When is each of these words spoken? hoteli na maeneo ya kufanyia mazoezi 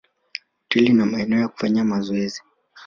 hoteli 0.69 0.93
na 0.93 1.05
maeneo 1.05 1.39
ya 1.39 1.47
kufanyia 1.47 1.83
mazoezi 1.83 2.41